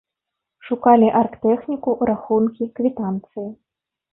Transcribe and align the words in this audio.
Шукалі 0.69 1.09
аргтэхніку, 1.19 1.91
рахункі, 2.13 2.71
квітанцыі. 2.81 3.49